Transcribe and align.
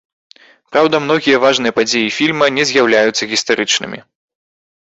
Праўда, 0.75 1.01
многія 1.05 1.41
важныя 1.43 1.75
падзеі 1.81 2.09
фільма 2.17 2.45
не 2.57 2.63
з'яўляюцца 2.73 3.31
гістарычнымі. 3.35 3.99